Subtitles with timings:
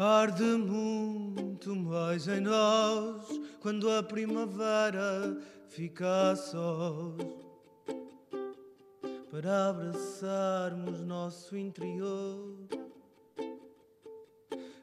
[0.00, 3.26] Arde muito mais em nós
[3.58, 7.16] quando a primavera fica a sós
[9.28, 12.54] para abraçarmos nosso interior.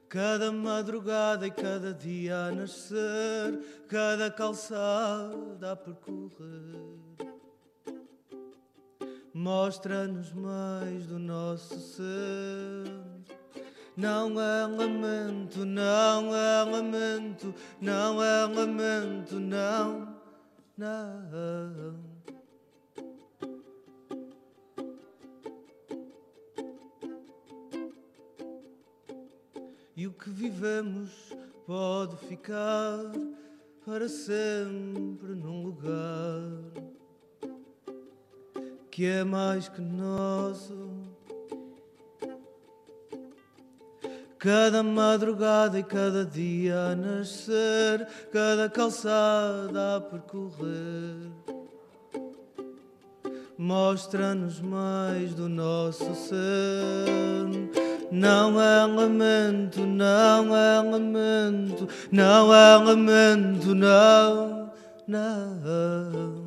[0.09, 6.99] Cada madrugada e cada dia a nascer, cada calçada a percorrer,
[9.33, 13.05] mostra-nos mais do nosso ser.
[13.97, 20.15] Não é lamento, não é lamento, não é lamento, não,
[20.77, 22.15] não.
[29.95, 31.33] E o que vivemos
[31.65, 32.99] pode ficar
[33.85, 36.41] para sempre num lugar
[38.91, 41.04] que é mais que nosso.
[44.45, 51.31] Cada madrugada e cada dia a nascer, cada calçada a percorrer,
[53.57, 56.37] mostra-nos mais do nosso ser.
[58.11, 64.71] Não é lamento, não é lamento, não é lamento, não,
[65.07, 66.44] não.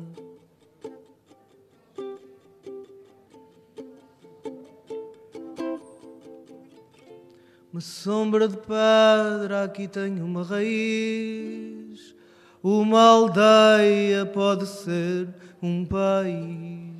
[7.79, 12.13] Uma sombra de pedra aqui tem uma raiz.
[12.61, 15.29] Uma aldeia pode ser
[15.63, 16.91] um país.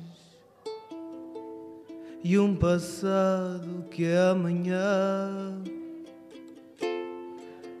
[2.24, 5.62] E um passado que é amanhã,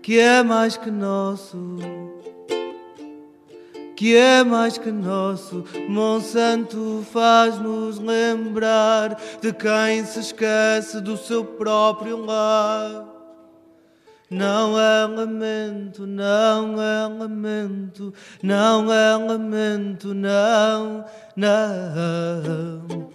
[0.02, 1.78] que é mais que nosso
[4.00, 5.62] que é mais que nosso.
[5.86, 13.06] Monsanto faz-nos lembrar de quem se esquece do seu próprio lar.
[14.30, 21.04] Não é lamento, não é lamento, não é lamento, não,
[21.36, 23.09] não.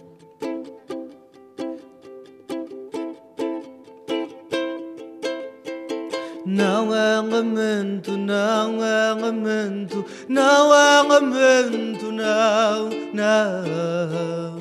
[7.36, 14.56] Lamento, não é lamento, não é lamento, não, não.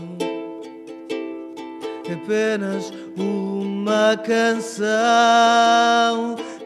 [2.08, 4.86] É apenas uma canção.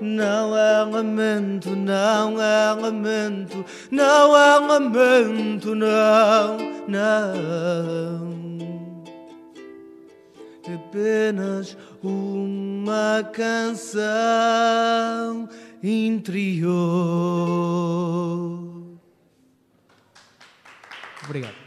[0.01, 8.29] Não é lamento, não é lamento, não é lamento, não, não
[10.89, 14.09] apenas uma canção
[15.81, 16.69] interior.
[21.25, 21.58] Obrigado.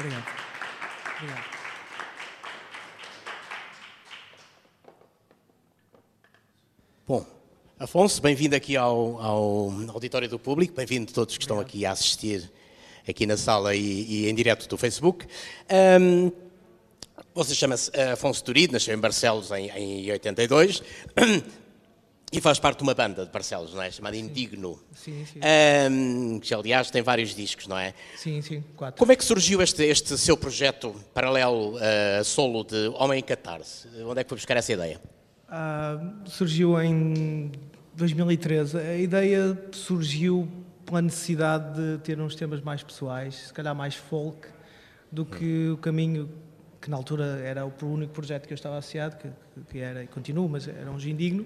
[0.00, 0.24] Obrigado.
[1.18, 1.44] Obrigado.
[7.06, 7.26] Bom,
[7.78, 12.50] Afonso, bem-vindo aqui ao, ao, auditório do público, bem-vindo todos que estão aqui a assistir
[13.06, 15.26] aqui na sala e, e em direto do Facebook.
[16.00, 16.32] Um,
[17.34, 20.82] você chama-se Afonso Turido, nasceu em Barcelos em, em 82
[22.32, 23.90] e faz parte de uma banda de Barcelos, não é?
[23.90, 24.22] Chamada sim.
[24.22, 24.80] Indigno.
[24.94, 25.40] Sim, sim.
[25.90, 27.92] Um, que, aliás, tem vários discos, não é?
[28.16, 28.98] Sim, sim, quatro.
[28.98, 33.88] Como é que surgiu este, este seu projeto paralelo uh, solo de Homem em Catarse?
[34.06, 35.00] Onde é que foi buscar essa ideia?
[35.48, 37.50] Uh, surgiu em
[37.94, 38.78] 2013.
[38.78, 40.48] A ideia surgiu
[40.86, 44.46] pela necessidade de ter uns temas mais pessoais, se calhar mais folk,
[45.10, 46.30] do que o caminho
[46.80, 49.28] que na altura era o único projeto que eu estava associado, que,
[49.70, 51.44] que era e continuo, mas era um Gindigno.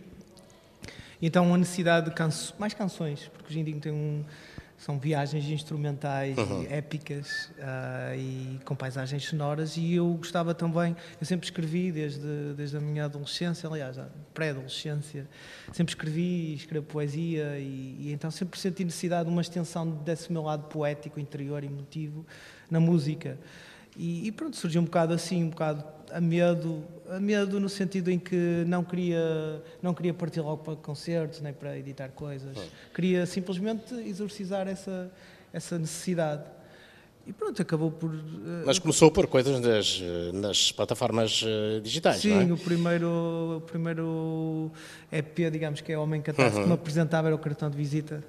[1.27, 4.23] Então a necessidade de canso, mais canções, porque o Gindigno tem um
[4.77, 6.67] são viagens instrumentais uhum.
[6.69, 12.77] épicas uh, e com paisagens sonoras e eu gostava também, eu sempre escrevi desde, desde
[12.77, 13.99] a minha adolescência, aliás,
[14.35, 15.27] pré-adolescência,
[15.73, 20.31] sempre escrevi e escrevo poesia e, e, então sempre senti necessidade de uma extensão desse
[20.31, 22.27] meu lado poético, interior, emotivo
[22.71, 23.39] na música.
[23.97, 28.11] E, e, pronto, surgiu um bocado assim, um bocado a medo, a medo no sentido
[28.11, 32.57] em que não queria, não queria partir logo para concertos, nem para editar coisas.
[32.95, 35.11] Queria simplesmente exorcizar essa,
[35.53, 36.45] essa necessidade.
[37.27, 38.11] E pronto, acabou por.
[38.11, 40.03] Uh, Mas começou por coisas nas,
[40.35, 42.53] nas plataformas uh, digitais, Sim, é?
[42.53, 44.71] o, primeiro, o primeiro
[45.11, 46.63] EP, digamos que é Homem Catarse, uhum.
[46.63, 48.23] que me apresentava era o cartão de visita.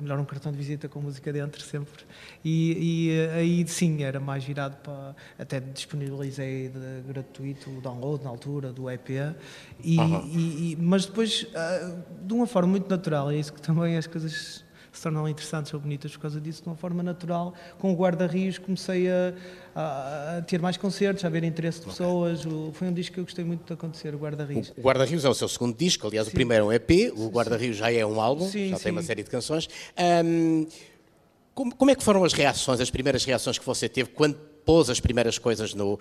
[0.00, 2.04] Melhor um cartão de visita com música dentro, sempre.
[2.44, 5.14] E, e aí sim, era mais virado para.
[5.38, 9.10] Até disponibilizei de, gratuito o download na altura do EP.
[9.82, 10.26] E, uhum.
[10.26, 14.64] e, mas depois, uh, de uma forma muito natural, é isso que também as coisas
[14.92, 17.54] se tornam interessantes ou bonitas por causa disso, de uma forma natural.
[17.78, 19.34] Com o Guarda-Rios comecei a,
[19.74, 22.44] a, a, ter mais concertos, a haver interesse de pessoas.
[22.44, 24.72] O, foi um disco que eu gostei muito de acontecer, o Guarda-Rios.
[24.76, 26.32] O Guarda-Rios é o seu segundo disco, aliás, sim.
[26.32, 28.84] o primeiro é um EP, o Guarda-Rios já é um álbum, sim, já sim.
[28.84, 29.68] tem uma série de canções.
[30.24, 30.66] Um,
[31.54, 34.88] como, como, é que foram as reações, as primeiras reações que você teve quando pôs
[34.88, 35.98] as primeiras coisas no, uh,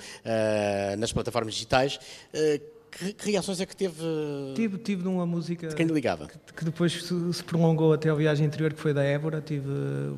[0.98, 2.00] nas plataformas digitais?
[2.34, 3.96] Uh, que, reações é que teve?
[4.56, 5.68] Tive, tive numa música.
[5.68, 6.28] De quem ligava?
[6.28, 9.42] Que, que depois se, se, prolongou até a viagem anterior, que foi da Évora.
[9.42, 9.70] Tive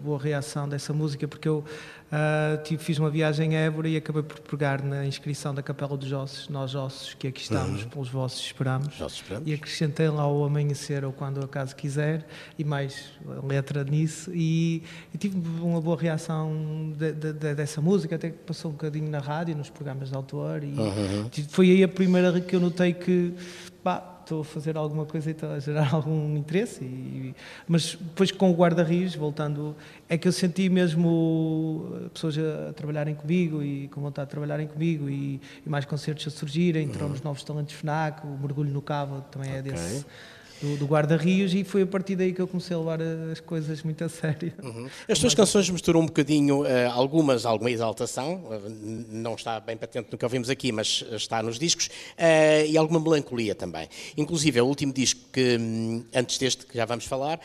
[0.04, 1.64] boa reação dessa música, porque eu
[2.12, 5.98] uh, tive, fiz uma viagem a Évora e acabei por pegar na inscrição da Capela
[5.98, 7.90] dos Ossos, Nós Ossos, que aqui estamos, uhum.
[7.90, 9.00] pelos vossos esperamos.
[9.00, 9.48] esperamos.
[9.48, 12.28] E acrescentei lá o amanhecer ou quando acaso quiser,
[12.58, 13.12] e mais
[13.44, 14.32] letra nisso.
[14.34, 18.74] E, e tive uma boa reação de, de, de, dessa música, até que passou um
[18.74, 20.64] bocadinho na rádio, nos programas de autor.
[20.64, 21.30] E uhum.
[21.50, 23.34] foi aí a primeira que eu notei que
[23.84, 26.84] pá, estou a fazer alguma coisa e está a gerar algum interesse.
[26.84, 27.36] E,
[27.68, 29.76] mas depois com o guarda-rios, voltando,
[30.08, 35.10] é que eu senti mesmo pessoas a, trabalharem comigo e com vontade de trabalharem comigo
[35.10, 39.22] e, e mais concertos a surgirem, entrou nos novos talentos FNAC, o Mergulho no Cava
[39.30, 39.72] também é okay.
[39.72, 40.06] desse
[40.62, 43.00] do, do guarda-rios e foi a partir daí que eu comecei a levar
[43.32, 44.54] as coisas muito a sério.
[44.62, 44.90] Uhum.
[45.10, 48.70] As tuas canções misturam um bocadinho, uh, algumas, alguma exaltação, uh,
[49.10, 53.00] não está bem patente no que ouvimos aqui, mas está nos discos, uh, e alguma
[53.00, 53.88] melancolia também.
[54.16, 57.40] Inclusive, é o último disco que, um, antes deste, que já vamos falar,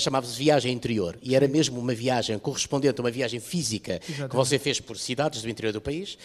[0.00, 4.30] chamava-se Viagem Interior, e era mesmo uma viagem correspondente a uma viagem física Exatamente.
[4.30, 6.18] que você fez por cidades do interior do país,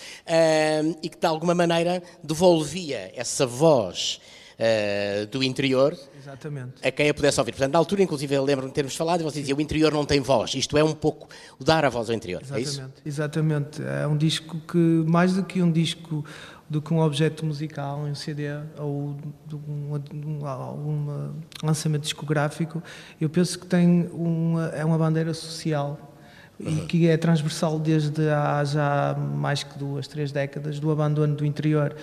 [1.01, 4.19] e que de alguma maneira devolvia essa voz
[4.59, 6.85] uh, do interior Exatamente.
[6.85, 7.51] a quem a pudesse ouvir.
[7.51, 10.05] Portanto, na altura, inclusive, eu lembro-me de termos falado e você dizia o interior não
[10.05, 10.53] tem voz.
[10.55, 11.27] Isto é um pouco
[11.59, 12.41] o dar a voz ao interior.
[12.41, 12.67] Exatamente.
[12.67, 12.93] É isso?
[13.05, 13.81] Exatamente.
[13.83, 16.25] É um disco que, mais do que um disco
[16.67, 18.47] do que um objeto musical, um CD
[18.79, 19.15] ou
[19.53, 22.81] um, um, lançamento discográfico,
[23.21, 26.11] eu penso que tem uma, é uma bandeira social
[26.59, 31.45] e que é transversal desde há já mais que duas, três décadas do abandono do
[31.45, 31.95] interior.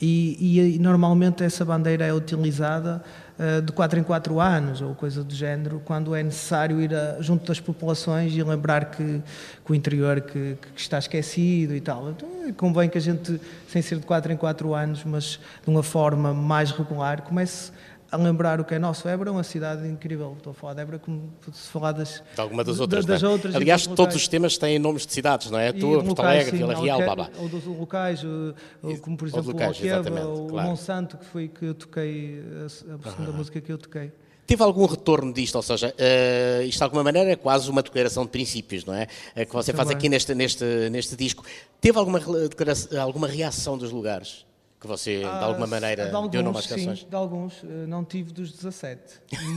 [0.00, 3.02] E, e, normalmente essa bandeira é utilizada
[3.38, 7.20] uh, de 4 em 4 anos ou coisa do género, quando é necessário ir a,
[7.20, 9.22] junto das populações e lembrar que,
[9.64, 12.10] que o interior que, que, está esquecido e tal.
[12.10, 15.82] Então, convém que a gente, sem ser de 4 em 4 anos, mas de uma
[15.82, 17.72] forma mais regular, comece
[18.10, 19.08] a lembrar o que é nosso.
[19.08, 20.34] Évora é uma cidade incrível.
[20.36, 23.04] Estou a falar de Évora como se falar das, de alguma das outras.
[23.04, 23.28] Das, é?
[23.28, 25.72] outras Aliás, todos os temas têm nomes de cidades, não é?
[25.72, 27.30] Tua, Porto Alegre, Vila Real, blá blá.
[27.38, 28.22] Ou dos locais,
[29.02, 30.66] como por exemplo locais, o Alqueva, ou claro.
[30.66, 33.36] o Monsanto, que foi que eu toquei, a, segunda uhum.
[33.36, 34.12] música que eu toquei.
[34.46, 35.56] Teve algum retorno disto?
[35.56, 39.08] Ou seja, uh, isto de alguma maneira é quase uma declaração de princípios, não é?
[39.34, 39.86] Uh, que você Também.
[39.86, 41.44] faz aqui neste, neste, neste disco.
[41.80, 42.20] Teve alguma,
[43.00, 44.46] alguma reação dos lugares?
[44.86, 47.00] Que você, de Ah, alguma maneira, de alguns, deu nome às canções?
[47.00, 47.64] Sim, de alguns.
[47.64, 49.02] Eh, Não tive dos 17,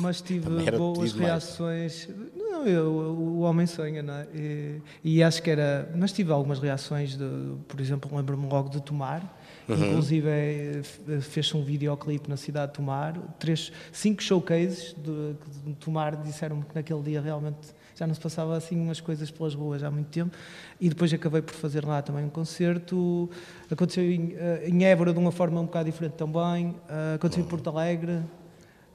[0.02, 1.16] mas tive boas mais.
[1.16, 2.10] reações.
[2.36, 4.28] Não, eu, o homem sonha, não é?
[4.34, 5.90] E, e acho que era.
[5.96, 7.26] Mas tive algumas reações, de,
[7.68, 9.38] por exemplo, lembro-me logo de Tomar.
[9.68, 9.76] Uhum.
[9.76, 13.16] Inclusive eh, f- fez-se um videoclipe na cidade de Tomar.
[13.38, 17.58] Três, cinco showcases de, de Tomar disseram-me que naquele dia realmente
[18.00, 20.36] já não se passava assim umas coisas pelas ruas há muito tempo.
[20.80, 23.30] E depois acabei por fazer lá também um concerto.
[23.70, 26.76] Aconteceu em, eh, em Évora de uma forma um bocado diferente também.
[26.88, 28.24] Eh, aconteceu em Porto Alegre.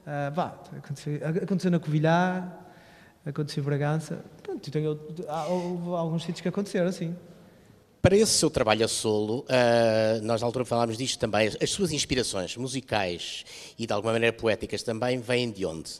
[0.07, 2.51] Eh, vá, aconteceu, aconteceu na Covilhã.
[3.23, 4.25] Aconteceu em Bragança.
[4.41, 7.15] Pronto, tenho, há, houve alguns sítios que aconteceram assim.
[8.01, 11.91] Para esse seu trabalho a solo, ah, nós na altura falámos disto também, as suas
[11.91, 13.43] inspirações musicais
[13.79, 15.91] e de alguma maneira poéticas também vêm de onde?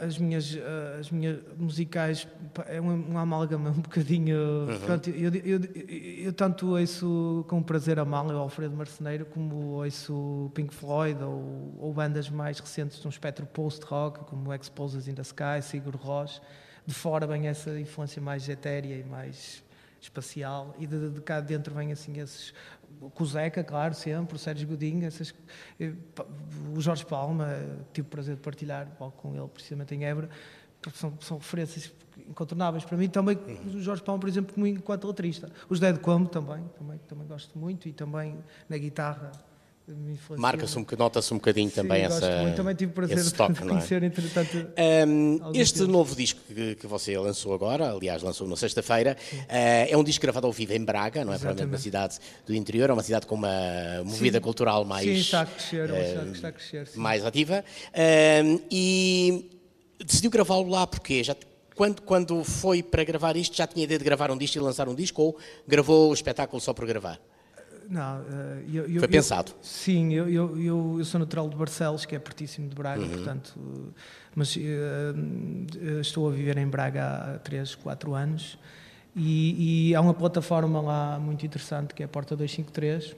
[0.00, 0.56] As minhas
[0.98, 2.26] as minhas musicais
[2.66, 5.88] é um, um amálgama um bocadinho pronto, eu, eu, eu,
[6.26, 11.74] eu tanto ouço com prazer a mal o Alfredo Marceneiro como ouço Pink Floyd ou,
[11.78, 16.40] ou bandas mais recentes de um espectro post-rock como Explosives in the Sky, Sigur Rós.
[16.86, 19.64] De fora vem essa influência mais etérea e mais
[20.00, 22.54] espacial e de, de cá dentro vem assim esses
[23.00, 25.34] o Cuseca, claro, sempre, o Sérgio Godinho, essas,
[25.78, 25.92] eh,
[26.74, 28.86] o Jorge Palma, eh, tive o prazer de partilhar
[29.16, 30.28] com ele, precisamente em Évora,
[30.94, 31.92] são, são referências
[32.28, 33.08] incontornáveis para mim.
[33.08, 33.36] Também
[33.66, 35.50] o Jorge Palma, por exemplo, enquanto letrista.
[35.68, 38.38] Os Dead Como também, também, também gosto muito e também
[38.68, 39.32] na guitarra.
[40.36, 42.56] Marca-se um bocadinho, nota-se um bocadinho Sim, também essa, muito.
[42.56, 43.68] Também tive prazer esse toque, de é?
[43.68, 44.56] conhecer, entretanto,
[45.06, 45.92] Um, este deles.
[45.92, 49.16] novo disco que, que você lançou agora, aliás, lançou na sexta-feira,
[49.48, 51.38] eh, é um disco gravado ao vivo em Braga, não é?
[51.38, 54.42] Provavelmente uma cidade do interior, é uma cidade com uma movida Sim.
[54.42, 56.86] cultural mais, sim, está a crescer, é que está a crescer.
[56.88, 56.98] Sim.
[56.98, 57.64] mais ativa.
[58.44, 59.50] Um, e
[60.04, 61.36] decidiu gravá-lo lá porque já
[61.76, 64.88] quando, quando foi para gravar isto, já tinha ideia de gravar um disco e lançar
[64.88, 65.38] um disco ou
[65.68, 67.20] gravou o espetáculo só por gravar?
[67.88, 69.52] Não, eh, eu, eu- Foi eu- pensado.
[69.62, 73.08] Sim, eu, eu, eu, eu sou natural de Barcelos, que é pertíssimo de Braga, Uhum.
[73.10, 74.00] portanto, eh,
[74.34, 78.58] mas eh, estou a viver em Braga há 3, 4 anos
[79.14, 83.14] e, e há uma plataforma lá muito interessante que é a Porta 253,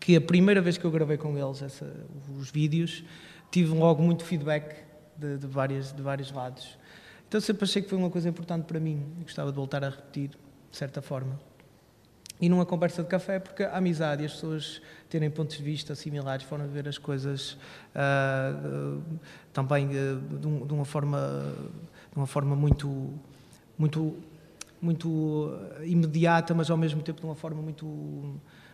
[0.00, 1.92] que a primeira vez que eu gravei com eles essa-
[2.38, 3.04] os vídeos,
[3.50, 4.84] tive logo muito feedback
[5.16, 6.78] de, de, várias, de vários lados.
[7.28, 9.90] Então sempre achei que foi uma coisa importante para mim e gostava de voltar a
[9.90, 10.30] repetir,
[10.70, 11.38] de certa forma
[12.40, 15.94] e numa conversa de café, porque a amizade e as pessoas terem pontos de vista
[15.94, 17.56] similares, forma de ver as coisas
[17.94, 19.00] ah, ah,
[19.52, 21.18] também ah, de, um- de uma forma
[22.12, 23.12] de uma forma muito
[23.76, 24.14] muito
[24.80, 25.52] muito
[25.84, 27.86] imediata, mas ao mesmo tempo de uma forma muito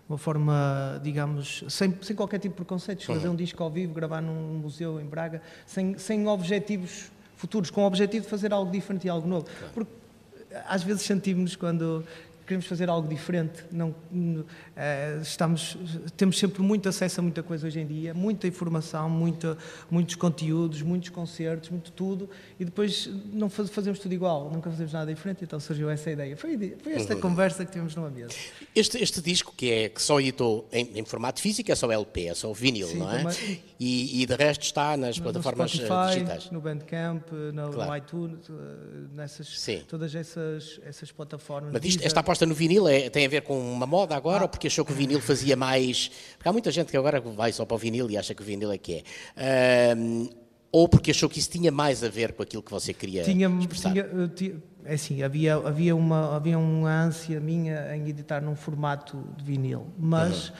[0.06, 4.20] uma forma, digamos, sem, sem qualquer tipo de preconceitos, fazer um disco ao vivo, gravar
[4.20, 9.06] num museu em Braga, sem, sem objetivos futuros, com o objetivo de fazer algo diferente
[9.06, 9.46] e algo novo.
[9.72, 9.90] Porque
[10.68, 12.04] às vezes sentimos quando
[12.46, 13.94] queremos fazer algo diferente, não
[14.76, 15.76] eh, estamos
[16.16, 19.56] temos sempre muito acesso a muita coisa hoje em dia, muita informação, muita,
[19.90, 22.28] muitos conteúdos, muitos concertos, muito tudo,
[22.58, 26.36] e depois não faz- fazemos tudo igual, nunca fazemos nada diferente, então surgiu essa ideia.
[26.36, 28.34] Foi, foi esta conversa que tivemos numa mesa.
[28.74, 32.26] Este, este disco, que, é, que só editou em, em formato físico, é só LP,
[32.28, 33.22] é só vinil, Sim, não é?
[33.22, 33.62] também.
[33.80, 36.50] E, e de resto está nas No- plataformas no eh, Spotify, digitais.
[36.50, 37.90] no Bandcamp, no, Claro.
[37.90, 38.52] no iTunes, eh,
[39.14, 39.82] nessas, Sim.
[39.88, 41.72] todas essas, essas plataformas.
[41.72, 44.48] Mas isto, esta aposta no vinil é- tem a ver com uma moda agora ou
[44.48, 46.10] porque achou que o vinil fazia mais.
[46.36, 48.44] Porque há muita gente que agora vai só para o vinil e acha que o
[48.44, 49.04] vinil é que
[49.36, 49.94] é.
[50.72, 53.48] Ou porque achou que isso tinha mais a ver com aquilo que você queria tinha,
[53.60, 53.92] expressar.
[53.92, 58.56] tinha, eh, ti- é assim, havia, havia, uma, havia uma ânsia minha em editar num
[58.56, 60.52] formato de vinil, mas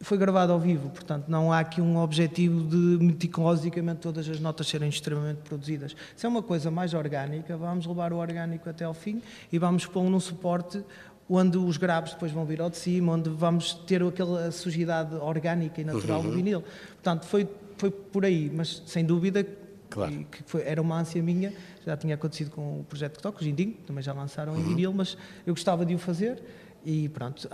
[0.00, 4.66] foi gravado ao vivo, portanto não há aqui um objetivo de meticulosamente todas as notas
[4.68, 5.94] serem extremamente produzidas.
[6.16, 9.86] Se é uma coisa mais orgânica, vamos levar o orgânico até ao fim e vamos
[9.86, 10.82] pô-lo num suporte
[11.28, 15.80] onde os graves depois vão vir ao de cima, onde vamos ter aquela sujidade orgânica
[15.80, 16.30] e natural Uhum.
[16.30, 16.62] do vinil.
[16.94, 19.46] Portanto, foi, foi por aí, mas sem dúvida
[19.88, 20.12] Claro.
[20.30, 21.52] que foi- era uma ânsia minha,
[21.86, 24.92] já tinha acontecido com o projeto que toco, o Gindinho, também já lançaram em vinil,
[24.92, 26.42] mas eu gostava de o fazer
[26.84, 27.48] e pronto,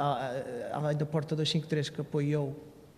[0.73, 2.57] além da Porta 253 que apoiou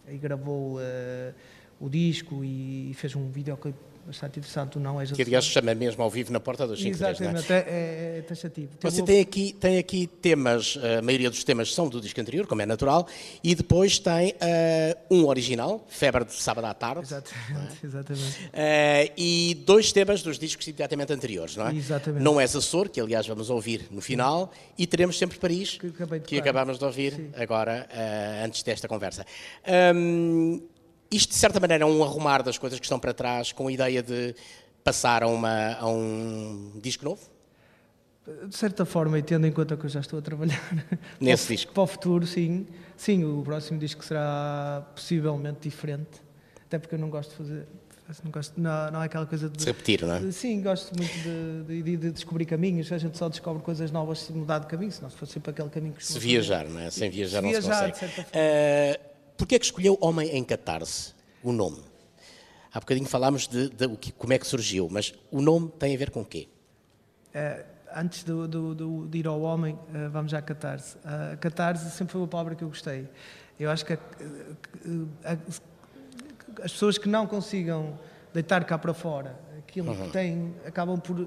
[0.08, 1.34] e gravou eh,
[1.78, 5.74] o disco e fez um videoclipe bastante interessante, o Não És Que aliás se chama
[5.74, 7.10] mesmo ao vivo na porta dos 5 não é?
[7.10, 8.70] Exatamente, é, é, é taxativo.
[8.80, 12.62] Você tem aqui, tem aqui temas, a maioria dos temas são do disco anterior, como
[12.62, 13.06] é natural,
[13.42, 18.50] e depois tem eh, um original, Febre de Sábado à Tarde, Exatamente, exatamente.
[18.52, 21.74] eh, e dois temas dos discos imediatamente anteriores, não é?
[21.74, 22.22] Exatamente.
[22.22, 26.38] Não és Açor, que aliás vamos ouvir no final, e teremos sempre Paris, Que que
[26.38, 27.30] acabámos de ouvir Sim.
[27.36, 29.24] agora, eh, antes desta conversa.
[29.94, 30.60] Hum,
[31.12, 33.72] isto, de certa maneira, é um arrumar das coisas que estão para trás, com a
[33.72, 34.34] ideia de
[34.82, 37.20] passar a, uma, a um disco novo?
[38.48, 40.60] De certa forma, e tendo em conta que eu já estou a trabalhar
[41.20, 41.72] Nesse para, disco.
[41.72, 42.66] para o futuro, sim.
[42.96, 46.22] Sim, o próximo disco será possivelmente diferente.
[46.66, 47.66] Até porque eu não gosto de fazer.
[48.22, 49.56] Não, gosto, não, não é aquela coisa de.
[49.58, 50.30] De repetir, não é?
[50.32, 51.12] Sim, gosto muito
[51.66, 52.92] de, de- de descobrir caminhos.
[52.92, 55.94] A gente só descobre coisas novas se mudar de caminho, se fosse sempre aquele caminho
[55.94, 56.90] que Se viajar, não é?
[56.90, 57.98] Sem viajar Se não se viajar, de consegue.
[58.14, 58.30] certa forma.
[58.34, 59.00] Eh,
[59.42, 61.80] Porquê é que escolheu Homem em Catarse, o nome?
[62.72, 65.98] Há bocadinho falámos de, de que- como é que surgiu, mas o nome tem a
[65.98, 66.46] ver com o quê?
[67.34, 70.96] Eh, antes do, do- do- de ir ao homem, eh, vamos à catarse.
[71.04, 73.08] A catarse sempre foi uma palavra que eu gostei.
[73.58, 73.98] Eu acho que a-
[75.24, 75.38] a- a-
[76.64, 77.98] as pessoas que não consigam
[78.32, 81.26] deitar cá para fora aquilo que têm, acabam por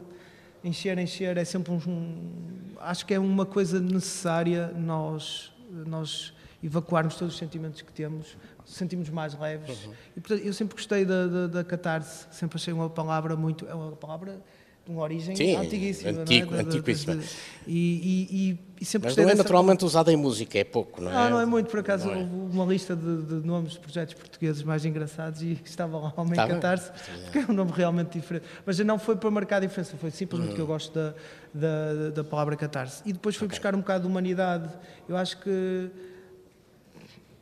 [0.64, 1.36] encher, encher.
[1.36, 7.40] É sempre um, um- Acho que é uma coisa necessária nós, nós evacuarmos todos os
[7.40, 9.88] sentimentos que temos, sentimos mais leves.
[10.16, 13.66] E, portanto, eu sempre gostei da, da, da catarse, sempre achei uma palavra muito.
[13.68, 14.42] É uma palavra
[14.86, 16.22] de uma origem Sim, antiguíssima.
[16.22, 16.62] antigo- não é?
[16.62, 17.20] Antiquíssima.
[17.66, 21.10] E, e, e, sempre Mas não é dessa- naturalmente usado em música, é pouco, não
[21.10, 21.14] é?
[21.14, 22.18] não, não é muito, por acaso Não é.
[22.20, 26.34] houve uma lista de, de nomes de projetos portugueses mais engraçados e estava lá Homem
[26.34, 26.54] Estava?
[26.54, 26.92] Catarse,
[27.24, 28.46] porque é um nome realmente diferente.
[28.64, 30.56] Mas não foi para marcar a diferença, foi simplesmente Uhum.
[30.56, 31.14] que eu gosto da,
[31.52, 33.02] da, da palavra catarse.
[33.08, 34.70] E depois fui buscar um bocado de humanidade.
[35.10, 35.90] Eu acho que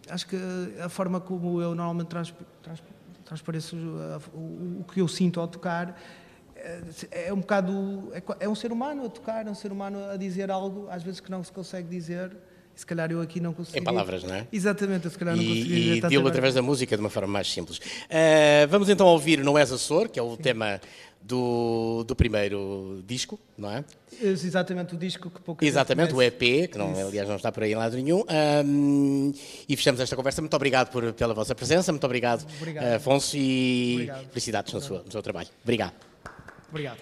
[0.09, 0.37] acho que
[0.83, 2.83] a forma como eu normalmente trans, trans,
[3.25, 5.99] transpareço a- o, que eu sinto ao tocar
[6.55, 10.03] é, é um bocado é, é um ser humano a tocar, é um ser humano
[10.09, 12.35] a dizer algo às vezes que não se consegue dizer.
[12.75, 13.77] Se calhar eu aqui não consigo.
[13.77, 14.47] Em palavras, não é?
[14.51, 17.27] Exatamente, eu se calhar não consigo E, e dilo através da música de uma forma
[17.31, 17.79] mais simples.
[18.09, 20.81] Eh, vamos então ouvir Não És Açor, que é o tema
[21.21, 23.85] do, do primeiro disco, não é?
[24.21, 26.21] Esse Exatamente o disco que gente Exatamente, o.
[26.21, 28.23] EP, que não, aliás não está por aí em lado nenhum.
[28.27, 29.31] Ahm,
[29.69, 30.41] e fechamos esta conversa.
[30.41, 32.83] Muito obrigado por- pela vossa presença, muito obrigado, Obrigado.
[32.83, 34.27] eh, Afonso, e Obrigado.
[34.29, 35.47] felicidades no, sua- no seu trabalho.
[35.63, 35.93] Obrigado.
[36.69, 36.97] Obrigado.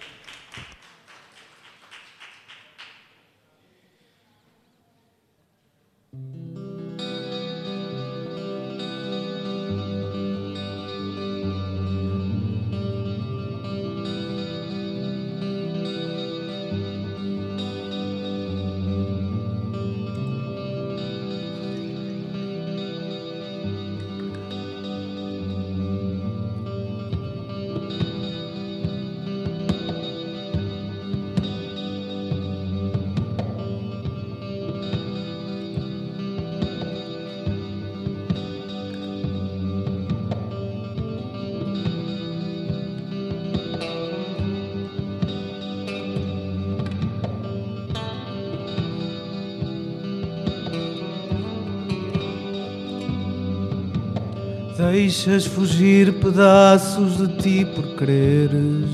[6.14, 6.51] Mm-hmm.
[54.92, 58.90] Deixas fugir pedaços de ti por quereres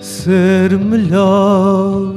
[0.00, 2.14] ser melhor.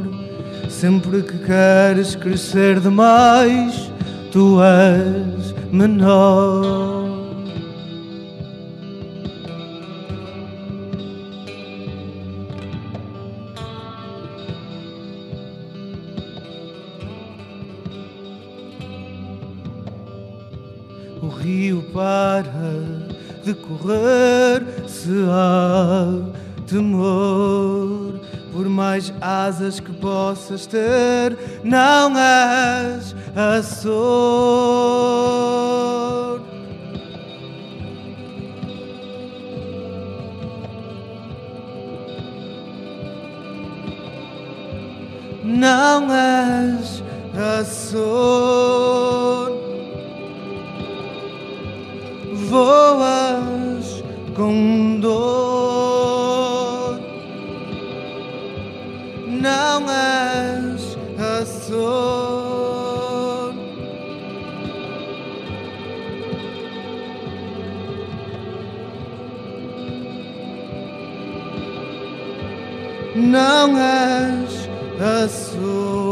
[0.69, 3.91] Sempre que queres crescer demais,
[4.31, 6.92] tu és menor.
[21.43, 22.43] Rio para
[23.43, 26.07] de correr se há
[26.65, 28.21] temor.
[28.53, 33.93] Por mais asas que possas ter, não és a sor.
[45.43, 47.03] Não és
[47.35, 49.52] a sor.
[52.53, 54.03] Voas
[54.35, 56.99] com dor.
[59.27, 63.53] Não és a sor.
[73.15, 74.69] Não és
[75.01, 76.02] a sor.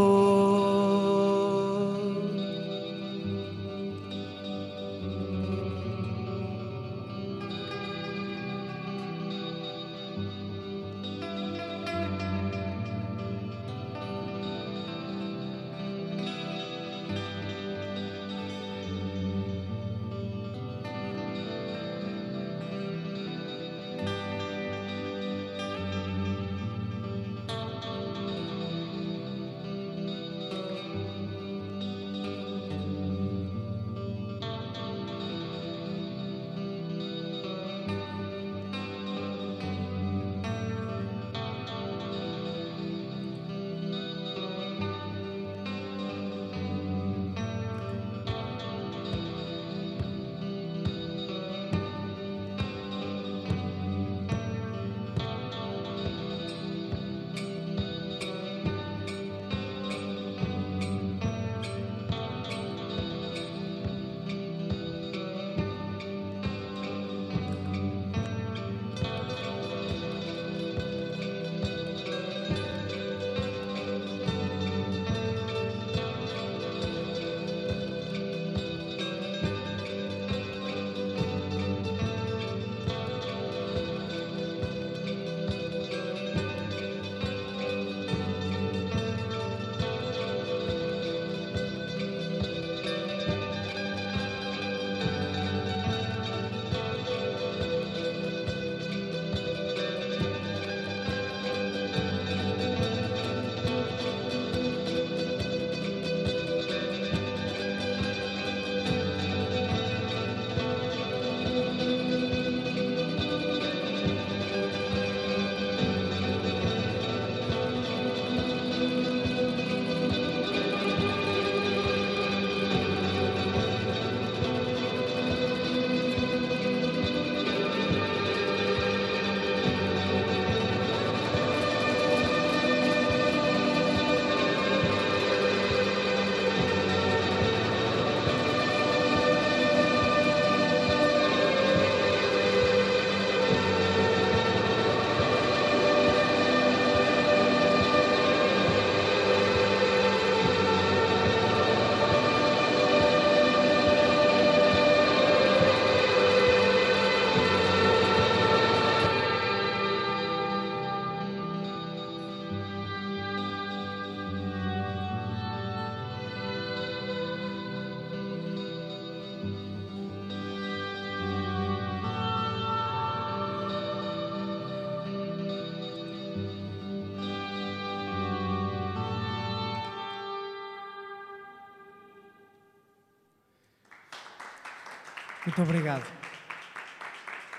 [185.52, 186.06] Muito obrigado.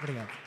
[0.00, 0.41] Obrigado.